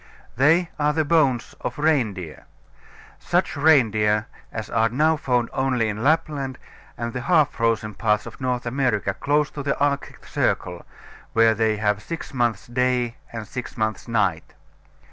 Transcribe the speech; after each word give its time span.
They 0.35 0.71
are 0.79 0.93
the 0.93 1.05
bones 1.05 1.53
of 1.61 1.77
reindeer 1.77 2.45
such 3.19 3.55
reindeer 3.55 4.25
as 4.51 4.67
are 4.67 4.89
now 4.89 5.15
found 5.15 5.51
only 5.53 5.89
in 5.89 6.03
Lapland 6.03 6.57
and 6.97 7.13
the 7.13 7.21
half 7.21 7.51
frozen 7.51 7.93
parts 7.93 8.25
of 8.25 8.41
North 8.41 8.65
America, 8.65 9.13
close 9.13 9.51
to 9.51 9.61
the 9.61 9.77
Arctic 9.79 10.25
circle, 10.25 10.87
where 11.33 11.53
they 11.53 11.77
have 11.77 12.01
six 12.01 12.33
months 12.33 12.65
day 12.65 13.17
and 13.31 13.47
six 13.47 13.77
months 13.77 14.07
night. 14.07 14.55